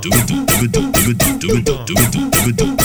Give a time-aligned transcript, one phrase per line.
[0.00, 2.80] Do it, do it, do it, do it, do it, do it, do it,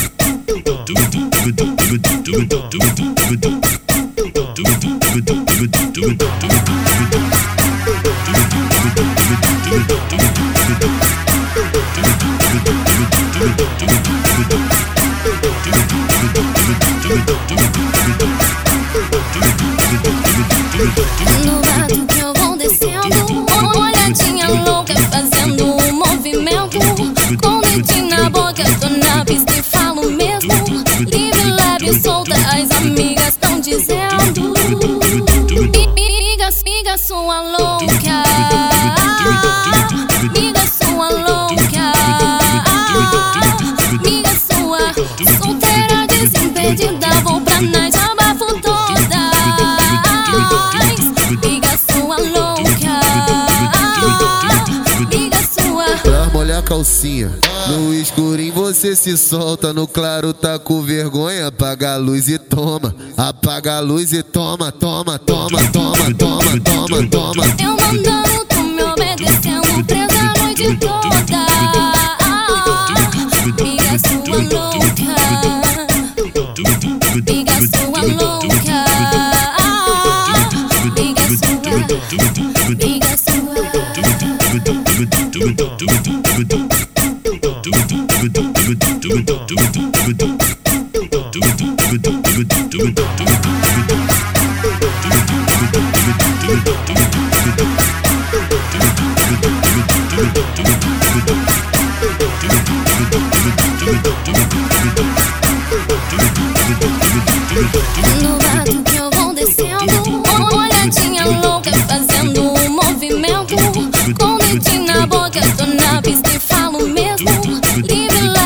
[31.86, 34.16] Leve, solta, as amigas tão dizendo.
[35.96, 37.86] Miga, miga, sua louca.
[40.34, 40.55] Miga,
[56.66, 57.32] calcinha.
[57.70, 61.48] No escurinho você se solta, no claro tá com vergonha.
[61.48, 67.08] Apaga a luz e toma, apaga a luz e toma, toma, toma, toma, toma, toma,
[67.10, 67.44] toma.
[67.62, 71.06] Eu mandando, me obedecendo, presa a noite toda.
[73.98, 75.06] Sua louca.
[77.72, 78.46] Sua louca.
[83.18, 83.56] Sua.
[85.46, 86.15] Sua.
[108.22, 110.24] No mato que eu vou descendo,
[110.56, 111.65] olhadinha louca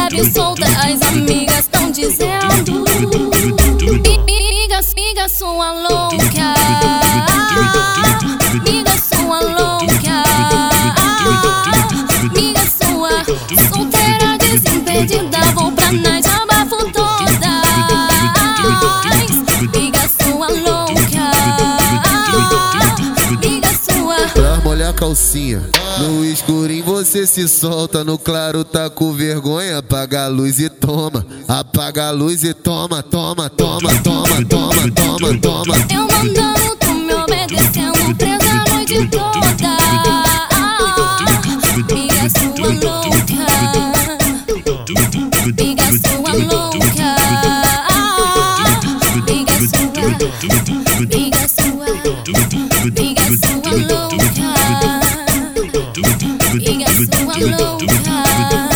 [0.10, 2.48] Livre, leve, solta, as amigas tão dizendo.
[4.26, 6.79] Miga, miga, sua louca.
[25.00, 25.64] calcinha.
[26.00, 29.78] No escurinho você se solta, no claro tá com vergonha.
[29.78, 35.38] Apaga a luz e toma, apaga a luz e toma, toma, toma, toma, toma, toma,
[35.40, 35.76] toma.
[35.90, 39.40] Eu mandando, tu me obedecendo, presa a noite toda.
[41.88, 43.48] Piga sua louca,
[45.56, 47.09] piga sua louca.
[58.04, 58.69] do.